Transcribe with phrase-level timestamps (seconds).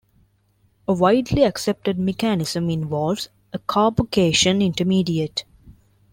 [0.87, 5.45] A widely accepted mechanism involves a carbocation intermediate.